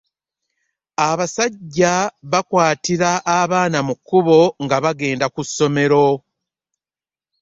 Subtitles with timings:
[1.09, 1.93] abazajja
[2.31, 6.05] bakwatira abaana mu kubo nga bbagrnda ku somero